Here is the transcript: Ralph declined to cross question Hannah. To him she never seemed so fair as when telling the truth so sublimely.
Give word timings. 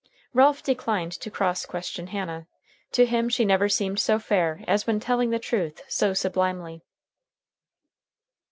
Ralph 0.33 0.63
declined 0.63 1.11
to 1.11 1.29
cross 1.29 1.63
question 1.67 2.07
Hannah. 2.07 2.47
To 2.93 3.05
him 3.05 3.29
she 3.29 3.45
never 3.45 3.69
seemed 3.69 3.99
so 3.99 4.17
fair 4.17 4.63
as 4.67 4.87
when 4.87 4.99
telling 4.99 5.29
the 5.29 5.37
truth 5.37 5.83
so 5.87 6.15
sublimely. 6.15 6.81